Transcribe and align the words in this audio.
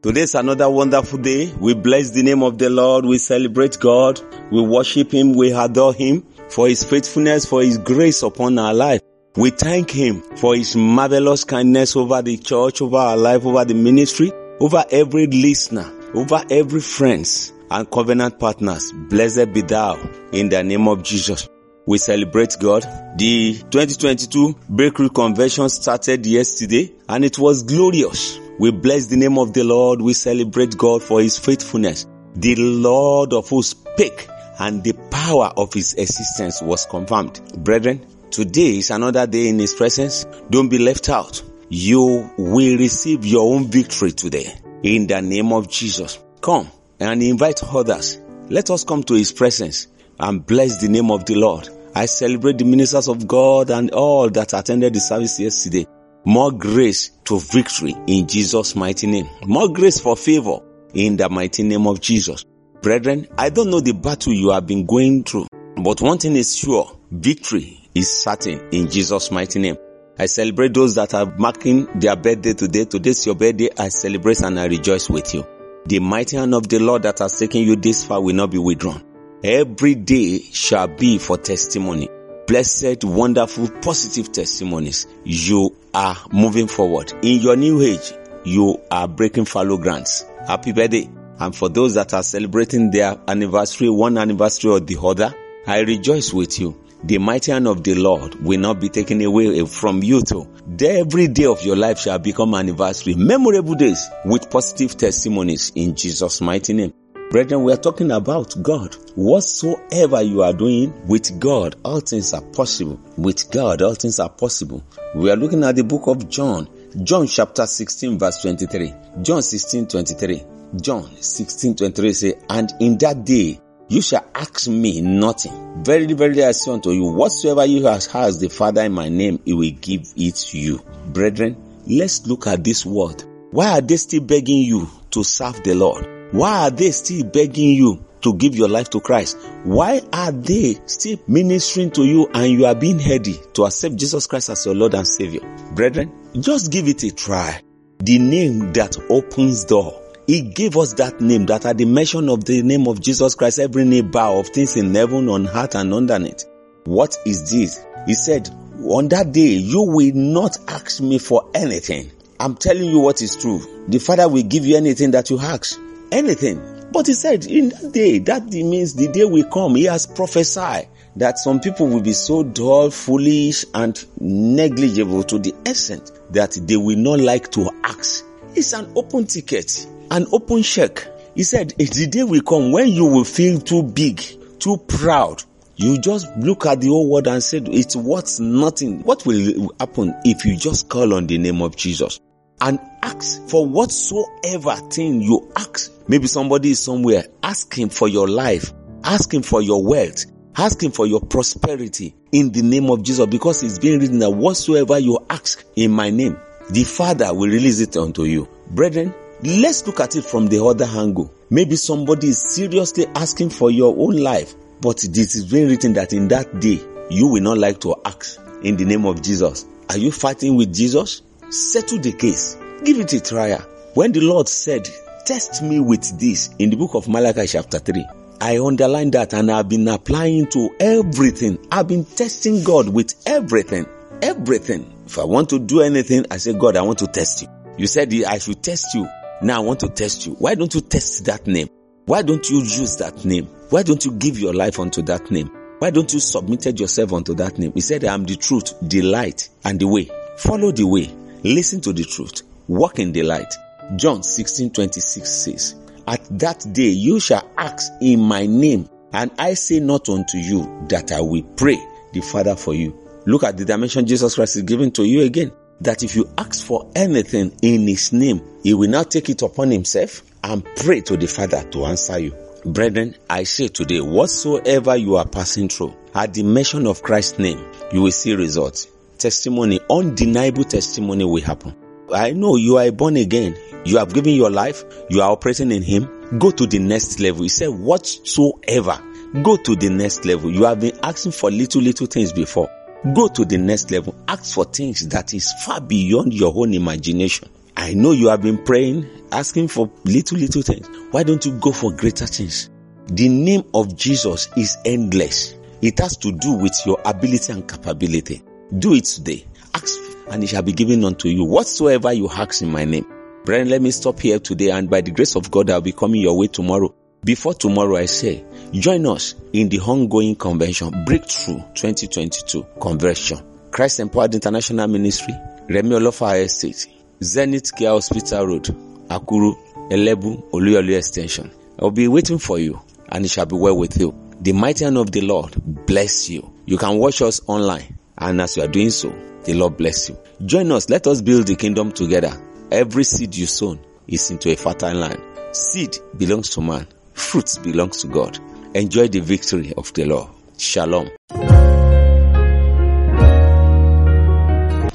Today's 0.00 0.36
another 0.36 0.70
wonderful 0.70 1.18
day. 1.18 1.52
We 1.58 1.74
bless 1.74 2.10
the 2.10 2.22
name 2.22 2.44
of 2.44 2.56
the 2.56 2.70
Lord. 2.70 3.04
We 3.04 3.18
celebrate 3.18 3.80
God. 3.80 4.20
We 4.52 4.62
worship 4.62 5.12
Him. 5.12 5.34
We 5.34 5.52
adore 5.52 5.92
Him 5.92 6.24
for 6.48 6.68
His 6.68 6.84
faithfulness, 6.84 7.46
for 7.46 7.62
His 7.62 7.78
grace 7.78 8.22
upon 8.22 8.60
our 8.60 8.72
life. 8.72 9.00
We 9.34 9.50
thank 9.50 9.90
Him 9.90 10.22
for 10.36 10.54
His 10.54 10.76
marvelous 10.76 11.42
kindness 11.42 11.96
over 11.96 12.22
the 12.22 12.36
church, 12.36 12.80
over 12.80 12.96
our 12.96 13.16
life, 13.16 13.44
over 13.44 13.64
the 13.64 13.74
ministry, 13.74 14.30
over 14.60 14.84
every 14.92 15.26
listener, 15.26 15.92
over 16.14 16.44
every 16.48 16.80
friends 16.80 17.52
and 17.68 17.90
covenant 17.90 18.38
partners. 18.38 18.92
Blessed 18.92 19.52
be 19.52 19.62
thou 19.62 19.96
in 20.32 20.48
the 20.48 20.62
name 20.62 20.86
of 20.86 21.02
Jesus. 21.02 21.48
We 21.88 21.98
celebrate 21.98 22.56
God. 22.60 22.84
The 23.18 23.54
2022 23.54 24.60
Breakthrough 24.68 25.08
Convention 25.08 25.68
started 25.70 26.24
yesterday 26.24 26.94
and 27.08 27.24
it 27.24 27.36
was 27.36 27.64
glorious. 27.64 28.38
We 28.58 28.72
bless 28.72 29.06
the 29.06 29.16
name 29.16 29.38
of 29.38 29.52
the 29.52 29.62
Lord. 29.62 30.02
We 30.02 30.14
celebrate 30.14 30.76
God 30.76 31.02
for 31.02 31.20
his 31.20 31.38
faithfulness. 31.38 32.06
The 32.34 32.56
Lord 32.56 33.32
of 33.32 33.48
hosts 33.48 33.80
spake 33.80 34.28
and 34.58 34.82
the 34.82 34.94
power 35.10 35.52
of 35.56 35.72
his 35.72 35.94
existence 35.94 36.60
was 36.60 36.84
confirmed. 36.86 37.40
Brethren, 37.58 38.04
today 38.30 38.78
is 38.78 38.90
another 38.90 39.28
day 39.28 39.48
in 39.48 39.60
his 39.60 39.74
presence. 39.74 40.24
Don't 40.50 40.68
be 40.68 40.78
left 40.78 41.08
out. 41.08 41.40
You 41.68 42.30
will 42.36 42.78
receive 42.78 43.24
your 43.24 43.54
own 43.54 43.68
victory 43.68 44.10
today 44.10 44.52
in 44.82 45.06
the 45.06 45.22
name 45.22 45.52
of 45.52 45.68
Jesus. 45.68 46.18
Come 46.40 46.68
and 46.98 47.22
invite 47.22 47.62
others. 47.62 48.18
Let 48.48 48.70
us 48.70 48.82
come 48.82 49.04
to 49.04 49.14
his 49.14 49.30
presence 49.30 49.86
and 50.18 50.44
bless 50.44 50.80
the 50.80 50.88
name 50.88 51.12
of 51.12 51.26
the 51.26 51.36
Lord. 51.36 51.68
I 51.94 52.06
celebrate 52.06 52.58
the 52.58 52.64
ministers 52.64 53.08
of 53.08 53.28
God 53.28 53.70
and 53.70 53.92
all 53.92 54.30
that 54.30 54.52
attended 54.52 54.94
the 54.94 55.00
service 55.00 55.38
yesterday. 55.38 55.86
More 56.28 56.52
grace 56.52 57.08
to 57.24 57.40
victory 57.40 57.96
in 58.06 58.26
Jesus' 58.26 58.76
mighty 58.76 59.06
name. 59.06 59.30
More 59.46 59.72
grace 59.72 59.98
for 59.98 60.14
favor 60.14 60.58
in 60.92 61.16
the 61.16 61.26
mighty 61.30 61.62
name 61.62 61.86
of 61.86 62.02
Jesus. 62.02 62.44
Brethren, 62.82 63.26
I 63.38 63.48
don't 63.48 63.70
know 63.70 63.80
the 63.80 63.92
battle 63.92 64.34
you 64.34 64.50
have 64.50 64.66
been 64.66 64.84
going 64.84 65.24
through, 65.24 65.46
but 65.82 66.02
one 66.02 66.18
thing 66.18 66.36
is 66.36 66.54
sure, 66.54 66.94
victory 67.10 67.80
is 67.94 68.12
certain 68.12 68.60
in 68.72 68.90
Jesus' 68.90 69.30
mighty 69.30 69.58
name. 69.58 69.78
I 70.18 70.26
celebrate 70.26 70.74
those 70.74 70.96
that 70.96 71.14
are 71.14 71.34
marking 71.38 71.86
their 71.98 72.14
birthday 72.14 72.52
today. 72.52 72.84
Today's 72.84 73.24
your 73.24 73.34
birthday. 73.34 73.70
I 73.78 73.88
celebrate 73.88 74.42
and 74.42 74.60
I 74.60 74.66
rejoice 74.66 75.08
with 75.08 75.32
you. 75.32 75.46
The 75.86 76.00
mighty 76.00 76.36
hand 76.36 76.52
of 76.52 76.68
the 76.68 76.78
Lord 76.78 77.04
that 77.04 77.20
has 77.20 77.38
taken 77.38 77.62
you 77.62 77.74
this 77.74 78.04
far 78.04 78.20
will 78.20 78.34
not 78.34 78.50
be 78.50 78.58
withdrawn. 78.58 79.02
Every 79.42 79.94
day 79.94 80.40
shall 80.42 80.88
be 80.88 81.16
for 81.16 81.38
testimony 81.38 82.10
blessed, 82.48 83.04
wonderful, 83.04 83.68
positive 83.82 84.32
testimonies. 84.32 85.06
You 85.22 85.76
are 85.94 86.16
moving 86.32 86.66
forward. 86.66 87.12
In 87.22 87.40
your 87.40 87.56
new 87.56 87.82
age, 87.82 88.12
you 88.44 88.80
are 88.90 89.06
breaking 89.06 89.44
fallow 89.44 89.76
grounds. 89.76 90.24
Happy 90.46 90.72
birthday. 90.72 91.08
And 91.38 91.54
for 91.54 91.68
those 91.68 91.94
that 91.94 92.14
are 92.14 92.22
celebrating 92.22 92.90
their 92.90 93.16
anniversary, 93.28 93.90
one 93.90 94.18
anniversary 94.18 94.70
or 94.70 94.80
the 94.80 94.98
other, 95.00 95.32
I 95.66 95.80
rejoice 95.80 96.32
with 96.32 96.58
you. 96.58 96.82
The 97.04 97.18
mighty 97.18 97.52
hand 97.52 97.68
of 97.68 97.84
the 97.84 97.94
Lord 97.94 98.34
will 98.36 98.58
not 98.58 98.80
be 98.80 98.88
taken 98.88 99.20
away 99.22 99.64
from 99.66 100.02
you 100.02 100.22
too. 100.22 100.48
Every 100.80 101.28
day 101.28 101.44
of 101.44 101.62
your 101.62 101.76
life 101.76 101.98
shall 102.00 102.18
become 102.18 102.54
anniversary, 102.54 103.14
memorable 103.14 103.76
days 103.76 104.04
with 104.24 104.50
positive 104.50 104.96
testimonies 104.96 105.70
in 105.76 105.94
Jesus' 105.94 106.40
mighty 106.40 106.72
name. 106.72 106.92
Brethren, 107.30 107.62
we 107.62 107.74
are 107.74 107.76
talking 107.76 108.10
about 108.10 108.54
God. 108.62 108.96
Whatsoever 109.14 110.22
you 110.22 110.42
are 110.42 110.54
doing 110.54 110.94
with 111.06 111.38
God, 111.38 111.76
all 111.84 112.00
things 112.00 112.32
are 112.32 112.40
possible. 112.40 112.98
With 113.18 113.50
God, 113.50 113.82
all 113.82 113.92
things 113.92 114.18
are 114.18 114.30
possible. 114.30 114.82
We 115.14 115.30
are 115.30 115.36
looking 115.36 115.62
at 115.62 115.76
the 115.76 115.84
book 115.84 116.06
of 116.06 116.30
John. 116.30 116.70
John 117.02 117.26
chapter 117.26 117.66
16 117.66 118.18
verse 118.18 118.40
23. 118.40 118.94
John 119.20 119.42
16 119.42 119.88
23. 119.88 120.42
John 120.80 121.04
16 121.20 121.76
23 121.76 122.12
say, 122.14 122.34
And 122.48 122.72
in 122.80 122.96
that 122.98 123.26
day 123.26 123.60
you 123.88 124.00
shall 124.00 124.26
ask 124.34 124.66
me 124.66 125.02
nothing. 125.02 125.84
Verily, 125.84 126.14
verily 126.14 126.44
I 126.44 126.52
say 126.52 126.72
unto 126.72 126.92
you, 126.92 127.12
whatsoever 127.12 127.66
you 127.66 127.84
have 127.84 128.08
asked 128.14 128.40
the 128.40 128.48
Father 128.48 128.84
in 128.84 128.92
my 128.92 129.10
name, 129.10 129.38
he 129.44 129.52
will 129.52 129.70
give 129.70 130.10
it 130.16 130.34
to 130.34 130.58
you. 130.58 130.80
Brethren, 131.08 131.62
let's 131.86 132.26
look 132.26 132.46
at 132.46 132.64
this 132.64 132.86
word. 132.86 133.22
Why 133.50 133.78
are 133.78 133.80
they 133.82 133.98
still 133.98 134.22
begging 134.22 134.62
you 134.62 134.88
to 135.10 135.22
serve 135.22 135.62
the 135.62 135.74
Lord? 135.74 136.17
Why 136.30 136.66
are 136.66 136.70
they 136.70 136.90
still 136.90 137.24
begging 137.24 137.70
you 137.70 138.04
to 138.20 138.34
give 138.34 138.54
your 138.54 138.68
life 138.68 138.90
to 138.90 139.00
Christ? 139.00 139.38
Why 139.64 140.02
are 140.12 140.30
they 140.30 140.76
still 140.84 141.18
ministering 141.26 141.90
to 141.92 142.04
you 142.04 142.28
and 142.34 142.52
you 142.52 142.66
are 142.66 142.74
being 142.74 142.98
ready 142.98 143.40
to 143.54 143.64
accept 143.64 143.96
Jesus 143.96 144.26
Christ 144.26 144.50
as 144.50 144.66
your 144.66 144.74
Lord 144.74 144.94
and 144.94 145.06
Savior? 145.06 145.40
Brethren, 145.74 146.12
just 146.40 146.70
give 146.70 146.86
it 146.86 147.02
a 147.04 147.14
try. 147.14 147.62
The 148.00 148.18
name 148.18 148.72
that 148.74 148.98
opens 149.08 149.64
door. 149.64 150.02
He 150.26 150.42
gave 150.42 150.76
us 150.76 150.92
that 150.94 151.22
name 151.22 151.46
that 151.46 151.64
at 151.64 151.78
the 151.78 151.86
mention 151.86 152.28
of 152.28 152.44
the 152.44 152.62
name 152.62 152.86
of 152.86 153.00
Jesus 153.00 153.34
Christ, 153.34 153.58
every 153.58 153.86
knee 153.86 154.02
bow 154.02 154.38
of 154.38 154.48
things 154.48 154.76
in 154.76 154.94
heaven, 154.94 155.30
on 155.30 155.48
earth 155.48 155.74
and 155.74 155.94
underneath. 155.94 156.44
What 156.84 157.16
is 157.24 157.50
this? 157.50 157.82
He 158.06 158.12
said, 158.12 158.50
on 158.84 159.08
that 159.08 159.32
day, 159.32 159.54
you 159.54 159.82
will 159.82 160.14
not 160.14 160.58
ask 160.68 161.00
me 161.00 161.18
for 161.18 161.50
anything. 161.54 162.10
I'm 162.38 162.54
telling 162.54 162.84
you 162.84 163.00
what 163.00 163.22
is 163.22 163.36
true. 163.36 163.60
The 163.88 163.98
Father 163.98 164.28
will 164.28 164.42
give 164.42 164.66
you 164.66 164.76
anything 164.76 165.12
that 165.12 165.30
you 165.30 165.38
ask 165.38 165.80
anything. 166.12 166.60
But 166.92 167.06
he 167.06 167.12
said, 167.12 167.44
in 167.44 167.68
that 167.68 167.92
day, 167.92 168.18
that 168.20 168.46
means 168.46 168.94
the 168.94 169.08
day 169.08 169.24
will 169.24 169.48
come. 169.50 169.74
He 169.74 169.84
has 169.84 170.06
prophesied 170.06 170.88
that 171.16 171.38
some 171.38 171.60
people 171.60 171.86
will 171.86 172.00
be 172.00 172.12
so 172.12 172.42
dull, 172.42 172.90
foolish, 172.90 173.66
and 173.74 174.02
negligible 174.20 175.22
to 175.24 175.38
the 175.38 175.54
extent 175.66 176.12
that 176.30 176.52
they 176.62 176.76
will 176.76 176.96
not 176.96 177.20
like 177.20 177.50
to 177.52 177.70
ask. 177.84 178.24
It's 178.54 178.72
an 178.72 178.90
open 178.96 179.26
ticket, 179.26 179.86
an 180.10 180.26
open 180.32 180.62
check. 180.62 181.06
He 181.34 181.42
said, 181.42 181.70
the 181.76 182.06
day 182.10 182.24
will 182.24 182.42
come 182.42 182.72
when 182.72 182.88
you 182.88 183.04
will 183.04 183.24
feel 183.24 183.60
too 183.60 183.82
big, 183.82 184.22
too 184.58 184.78
proud. 184.78 185.42
You 185.76 185.98
just 185.98 186.26
look 186.38 186.66
at 186.66 186.80
the 186.80 186.88
whole 186.88 187.08
world 187.08 187.28
and 187.28 187.42
said, 187.42 187.68
it's 187.68 187.94
worth 187.94 188.40
nothing. 188.40 189.02
What 189.02 189.26
will 189.26 189.70
happen 189.78 190.14
if 190.24 190.44
you 190.44 190.56
just 190.56 190.88
call 190.88 191.14
on 191.14 191.26
the 191.26 191.38
name 191.38 191.62
of 191.62 191.76
Jesus? 191.76 192.18
And 192.60 192.78
ask 193.02 193.48
for 193.48 193.66
whatsoever 193.66 194.76
thing 194.90 195.20
you 195.20 195.50
ask. 195.56 195.92
Maybe 196.08 196.26
somebody 196.26 196.70
is 196.70 196.80
somewhere. 196.80 197.24
Ask 197.42 197.76
him 197.76 197.88
for 197.88 198.08
your 198.08 198.28
life. 198.28 198.72
Ask 199.04 199.32
him 199.32 199.42
for 199.42 199.62
your 199.62 199.84
wealth. 199.84 200.24
Ask 200.56 200.82
him 200.82 200.90
for 200.90 201.06
your 201.06 201.20
prosperity 201.20 202.14
in 202.32 202.50
the 202.50 202.62
name 202.62 202.90
of 202.90 203.02
Jesus 203.02 203.26
because 203.26 203.62
it's 203.62 203.78
been 203.78 204.00
written 204.00 204.18
that 204.18 204.30
whatsoever 204.30 204.98
you 204.98 205.18
ask 205.30 205.64
in 205.76 205.92
my 205.92 206.10
name, 206.10 206.36
the 206.70 206.82
Father 206.84 207.32
will 207.32 207.48
release 207.48 207.80
it 207.80 207.96
unto 207.96 208.24
you. 208.24 208.48
Brethren, 208.70 209.14
let's 209.42 209.86
look 209.86 210.00
at 210.00 210.16
it 210.16 210.24
from 210.24 210.48
the 210.48 210.64
other 210.64 210.84
angle. 210.84 211.32
Maybe 211.50 211.76
somebody 211.76 212.28
is 212.28 212.42
seriously 212.42 213.06
asking 213.14 213.50
for 213.50 213.70
your 213.70 213.94
own 213.96 214.16
life, 214.16 214.54
but 214.80 214.98
this 215.10 215.36
is 215.36 215.50
being 215.50 215.68
written 215.68 215.92
that 215.92 216.12
in 216.12 216.28
that 216.28 216.60
day, 216.60 216.80
you 217.08 217.28
will 217.28 217.42
not 217.42 217.58
like 217.58 217.80
to 217.80 217.94
ask 218.04 218.40
in 218.62 218.76
the 218.76 218.84
name 218.84 219.06
of 219.06 219.22
Jesus. 219.22 219.64
Are 219.88 219.96
you 219.96 220.10
fighting 220.10 220.56
with 220.56 220.74
Jesus? 220.74 221.22
Settle 221.50 221.98
the 221.98 222.12
case. 222.12 222.56
Give 222.84 222.98
it 222.98 223.12
a 223.12 223.20
trial. 223.20 223.60
When 223.94 224.12
the 224.12 224.20
Lord 224.20 224.48
said, 224.48 224.88
test 225.26 225.62
me 225.62 225.80
with 225.80 226.18
this 226.18 226.54
in 226.58 226.70
the 226.70 226.76
book 226.76 226.94
of 226.94 227.08
Malachi 227.08 227.46
chapter 227.46 227.78
3, 227.78 228.06
I 228.40 228.58
underlined 228.58 229.14
that 229.14 229.34
and 229.34 229.50
I've 229.50 229.68
been 229.68 229.88
applying 229.88 230.46
to 230.48 230.70
everything. 230.78 231.58
I've 231.72 231.88
been 231.88 232.04
testing 232.04 232.62
God 232.62 232.88
with 232.88 233.14
everything. 233.26 233.86
Everything. 234.22 234.94
If 235.06 235.18
I 235.18 235.24
want 235.24 235.48
to 235.50 235.58
do 235.58 235.80
anything, 235.80 236.26
I 236.30 236.36
say, 236.36 236.52
God, 236.52 236.76
I 236.76 236.82
want 236.82 236.98
to 237.00 237.06
test 237.06 237.42
you. 237.42 237.48
You 237.76 237.86
said 237.86 238.12
I 238.24 238.38
should 238.38 238.62
test 238.62 238.94
you. 238.94 239.08
Now 239.42 239.62
I 239.62 239.64
want 239.64 239.80
to 239.80 239.88
test 239.88 240.26
you. 240.26 240.34
Why 240.34 240.54
don't 240.54 240.72
you 240.74 240.80
test 240.80 241.24
that 241.26 241.46
name? 241.46 241.68
Why 242.06 242.22
don't 242.22 242.48
you 242.48 242.58
use 242.58 242.96
that 242.96 243.24
name? 243.24 243.46
Why 243.70 243.82
don't 243.82 244.04
you 244.04 244.12
give 244.12 244.38
your 244.38 244.54
life 244.54 244.78
unto 244.78 245.02
that 245.02 245.30
name? 245.30 245.48
Why 245.78 245.90
don't 245.90 246.12
you 246.12 246.20
submitted 246.20 246.80
yourself 246.80 247.12
unto 247.12 247.34
that 247.34 247.58
name? 247.58 247.72
He 247.72 247.80
said, 247.80 248.04
I 248.04 248.14
am 248.14 248.24
the 248.24 248.36
truth, 248.36 248.74
the 248.82 249.02
light, 249.02 249.48
and 249.64 249.78
the 249.78 249.86
way. 249.86 250.10
Follow 250.38 250.72
the 250.72 250.84
way. 250.84 251.14
Listen 251.44 251.80
to 251.82 251.92
the 251.92 252.04
truth. 252.04 252.42
Walk 252.66 252.98
in 252.98 253.12
the 253.12 253.22
light. 253.22 253.52
John 253.96 254.22
16 254.22 254.70
26 254.70 255.30
says, 255.30 255.74
At 256.06 256.24
that 256.38 256.66
day 256.72 256.88
you 256.88 257.20
shall 257.20 257.48
ask 257.56 257.92
in 258.00 258.20
my 258.20 258.46
name, 258.46 258.88
and 259.12 259.30
I 259.38 259.54
say 259.54 259.80
not 259.80 260.08
unto 260.08 260.36
you 260.38 260.86
that 260.88 261.12
I 261.12 261.20
will 261.20 261.42
pray 261.56 261.78
the 262.12 262.20
Father 262.20 262.56
for 262.56 262.74
you. 262.74 262.98
Look 263.26 263.44
at 263.44 263.56
the 263.56 263.64
dimension 263.64 264.06
Jesus 264.06 264.34
Christ 264.34 264.56
is 264.56 264.62
giving 264.62 264.90
to 264.92 265.04
you 265.04 265.22
again. 265.22 265.52
That 265.80 266.02
if 266.02 266.16
you 266.16 266.28
ask 266.36 266.66
for 266.66 266.90
anything 266.96 267.56
in 267.62 267.86
his 267.86 268.12
name, 268.12 268.42
he 268.64 268.74
will 268.74 268.90
not 268.90 269.10
take 269.10 269.28
it 269.28 269.42
upon 269.42 269.70
himself 269.70 270.22
and 270.42 270.64
pray 270.76 271.02
to 271.02 271.16
the 271.16 271.26
Father 271.26 271.62
to 271.70 271.84
answer 271.84 272.18
you. 272.18 272.34
Brethren, 272.64 273.14
I 273.30 273.44
say 273.44 273.68
today, 273.68 274.00
whatsoever 274.00 274.96
you 274.96 275.16
are 275.16 275.26
passing 275.26 275.68
through, 275.68 275.94
at 276.14 276.34
the 276.34 276.42
mention 276.42 276.86
of 276.88 277.02
Christ's 277.02 277.38
name, 277.38 277.64
you 277.92 278.02
will 278.02 278.10
see 278.10 278.34
results. 278.34 278.88
Testimony, 279.18 279.80
undeniable 279.90 280.64
testimony 280.64 281.24
will 281.24 281.42
happen. 281.42 281.74
I 282.14 282.30
know 282.32 282.56
you 282.56 282.78
are 282.78 282.90
born 282.92 283.16
again. 283.16 283.58
You 283.84 283.98
have 283.98 284.14
given 284.14 284.34
your 284.34 284.50
life. 284.50 284.84
You 285.10 285.22
are 285.22 285.32
operating 285.32 285.72
in 285.72 285.82
Him. 285.82 286.38
Go 286.38 286.50
to 286.52 286.66
the 286.66 286.78
next 286.78 287.20
level. 287.20 287.42
He 287.42 287.48
said, 287.48 287.68
whatsoever. 287.68 289.02
Go 289.42 289.56
to 289.56 289.76
the 289.76 289.90
next 289.90 290.24
level. 290.24 290.50
You 290.50 290.64
have 290.64 290.80
been 290.80 290.98
asking 291.02 291.32
for 291.32 291.50
little, 291.50 291.82
little 291.82 292.06
things 292.06 292.32
before. 292.32 292.70
Go 293.14 293.28
to 293.28 293.44
the 293.44 293.58
next 293.58 293.90
level. 293.90 294.14
Ask 294.26 294.54
for 294.54 294.64
things 294.64 295.06
that 295.08 295.34
is 295.34 295.52
far 295.64 295.80
beyond 295.80 296.32
your 296.32 296.52
own 296.56 296.72
imagination. 296.72 297.48
I 297.76 297.94
know 297.94 298.12
you 298.12 298.28
have 298.28 298.42
been 298.42 298.58
praying, 298.64 299.06
asking 299.30 299.68
for 299.68 299.90
little, 300.04 300.38
little 300.38 300.62
things. 300.62 300.88
Why 301.10 301.22
don't 301.22 301.44
you 301.44 301.52
go 301.58 301.72
for 301.72 301.92
greater 301.92 302.26
things? 302.26 302.70
The 303.06 303.28
name 303.28 303.64
of 303.74 303.96
Jesus 303.96 304.48
is 304.56 304.76
endless. 304.84 305.54
It 305.80 305.98
has 305.98 306.16
to 306.18 306.32
do 306.32 306.52
with 306.52 306.74
your 306.86 307.00
ability 307.04 307.52
and 307.52 307.68
capability. 307.68 308.42
Do 308.76 308.94
it 308.94 309.04
today. 309.04 309.46
Ask 309.74 309.98
and 310.30 310.44
it 310.44 310.48
shall 310.48 310.62
be 310.62 310.72
given 310.72 311.04
unto 311.04 311.28
you 311.28 311.44
whatsoever 311.44 312.12
you 312.12 312.28
ask 312.28 312.62
in 312.62 312.70
my 312.70 312.84
name. 312.84 313.06
Brethren, 313.44 313.70
let 313.70 313.80
me 313.80 313.90
stop 313.90 314.20
here 314.20 314.38
today 314.38 314.70
and 314.70 314.90
by 314.90 315.00
the 315.00 315.10
grace 315.10 315.36
of 315.36 315.50
God, 315.50 315.70
I'll 315.70 315.80
be 315.80 315.92
coming 315.92 316.20
your 316.20 316.36
way 316.36 316.48
tomorrow. 316.48 316.94
Before 317.24 317.54
tomorrow, 317.54 317.96
I 317.96 318.04
say, 318.04 318.44
join 318.72 319.06
us 319.06 319.34
in 319.52 319.68
the 319.68 319.80
ongoing 319.80 320.36
convention, 320.36 321.04
Breakthrough 321.04 321.62
2022 321.74 322.66
Convention. 322.80 323.38
Christ 323.70 324.00
Empowered 324.00 324.34
International 324.34 324.86
Ministry, 324.86 325.34
Remi 325.68 325.96
Olofa 325.96 326.42
Estate, 326.42 326.86
Zenith 327.22 327.74
Care 327.74 327.90
Hospital 327.90 328.46
Road, 328.46 328.64
Akuru, 329.08 329.54
Elebu, 329.90 330.50
Oluyole 330.50 330.96
Extension. 330.96 331.50
I'll 331.80 331.90
be 331.90 332.08
waiting 332.08 332.38
for 332.38 332.58
you 332.58 332.80
and 333.08 333.24
it 333.24 333.28
shall 333.28 333.46
be 333.46 333.56
well 333.56 333.76
with 333.76 333.98
you. 333.98 334.14
The 334.40 334.52
mighty 334.52 334.84
hand 334.84 334.98
of 334.98 335.10
the 335.10 335.22
Lord 335.22 335.54
bless 335.86 336.28
you. 336.28 336.52
You 336.66 336.76
can 336.76 336.98
watch 336.98 337.22
us 337.22 337.40
online 337.46 337.97
and 338.20 338.40
as 338.40 338.56
you 338.56 338.62
are 338.62 338.68
doing 338.68 338.90
so, 338.90 339.10
the 339.44 339.54
Lord 339.54 339.76
bless 339.76 340.08
you. 340.08 340.18
Join 340.44 340.70
us. 340.72 340.88
Let 340.90 341.06
us 341.06 341.22
build 341.22 341.46
the 341.46 341.56
kingdom 341.56 341.92
together. 341.92 342.32
Every 342.70 343.04
seed 343.04 343.34
you 343.34 343.46
sown 343.46 343.80
is 344.06 344.30
into 344.30 344.50
a 344.50 344.56
fertile 344.56 344.94
land. 344.94 345.22
Seed 345.52 345.96
belongs 346.16 346.50
to 346.50 346.60
man. 346.60 346.86
Fruits 347.14 347.58
belongs 347.58 348.02
to 348.02 348.08
God. 348.08 348.38
Enjoy 348.74 349.08
the 349.08 349.20
victory 349.20 349.72
of 349.76 349.92
the 349.94 350.04
Lord. 350.04 350.30
Shalom. 350.58 351.08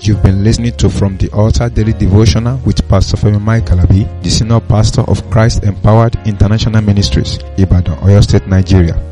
You've 0.00 0.22
been 0.22 0.42
listening 0.42 0.76
to 0.78 0.90
From 0.90 1.16
the 1.16 1.30
Altar 1.32 1.68
Daily 1.68 1.92
Devotional 1.92 2.58
with 2.66 2.86
Pastor 2.88 3.16
Femi 3.16 3.40
Mike 3.40 3.66
Alabi, 3.66 4.04
the 4.22 4.30
Senior 4.30 4.58
Pastor 4.60 5.02
of 5.02 5.28
Christ 5.30 5.62
Empowered 5.62 6.16
International 6.26 6.82
Ministries, 6.82 7.38
Ibadan, 7.56 7.96
Oyo 7.98 8.20
State, 8.20 8.48
Nigeria. 8.48 9.11